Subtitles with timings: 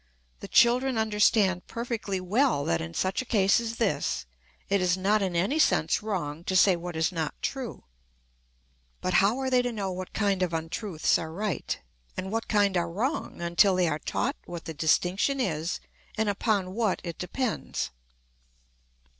[0.39, 4.25] The children understand perfectly well that in such a case as this
[4.67, 7.83] it is not in any sense wrong to say what is not true.
[8.99, 11.79] But how are they to know what kind of untruths are right,
[12.17, 15.79] and what kind are wrong, until they are taught what the distinction is
[16.17, 17.91] and upon what it depends.